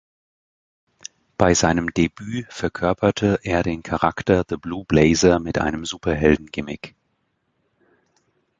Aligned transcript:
Bei 1.37 1.53
seinem 1.53 1.93
Debüt 1.93 2.51
verkörperte 2.51 3.39
er 3.43 3.61
den 3.61 3.83
Charakter 3.83 4.43
"The 4.49 4.57
Blue 4.57 4.83
Blazer" 4.83 5.37
mit 5.37 5.59
einem 5.59 5.85
Superhelden-Gimmick. 5.85 6.95